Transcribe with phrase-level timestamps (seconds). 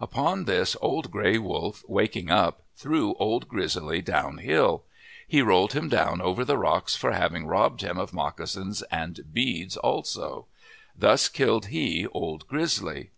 [0.00, 4.82] Upon this, Old Gray Wolf, wak ing up, threw Old Grizzly down hill.
[5.28, 9.32] He rolled him down over the rocks for having robbed him of moc casins and
[9.32, 10.46] beads also.
[10.98, 13.12] Thus killed he Old Grizzly.